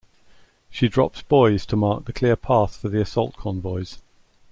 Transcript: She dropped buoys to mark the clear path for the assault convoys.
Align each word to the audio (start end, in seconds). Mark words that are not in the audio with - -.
She 0.71 0.87
dropped 0.87 1.27
buoys 1.29 1.63
to 1.67 1.75
mark 1.75 2.05
the 2.05 2.11
clear 2.13 2.35
path 2.35 2.75
for 2.75 2.89
the 2.89 2.99
assault 3.01 3.37
convoys. 3.37 3.99